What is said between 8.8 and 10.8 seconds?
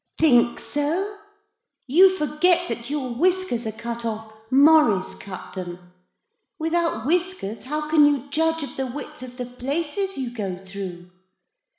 width of the places you go